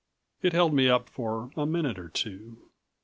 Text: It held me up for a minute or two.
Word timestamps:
It 0.41 0.53
held 0.53 0.73
me 0.73 0.89
up 0.89 1.09
for 1.09 1.51
a 1.55 1.67
minute 1.67 1.99
or 1.99 2.09
two. 2.09 2.57